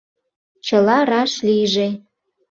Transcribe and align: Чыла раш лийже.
Чыла 0.65 0.97
раш 1.09 1.31
лийже. 1.47 1.87